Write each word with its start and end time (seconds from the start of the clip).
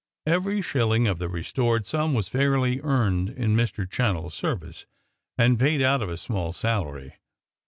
Every 0.25 0.63
shilling 0.63 1.05
of 1.05 1.19
the 1.19 1.29
restored 1.29 1.85
sum 1.85 2.15
was 2.15 2.27
fairly 2.27 2.81
earned 2.81 3.29
in 3.29 3.55
Mr. 3.55 3.87
Channell's 3.87 4.33
service, 4.33 4.87
and 5.37 5.59
paid 5.59 5.79
out 5.79 6.01
of 6.01 6.09
a 6.09 6.17
small 6.17 6.53
salary. 6.53 7.17